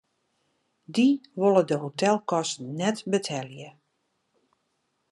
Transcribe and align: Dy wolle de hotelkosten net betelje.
Dy 0.93 1.07
wolle 1.39 1.63
de 1.69 1.75
hotelkosten 1.83 2.65
net 2.79 2.97
betelje. 3.11 3.69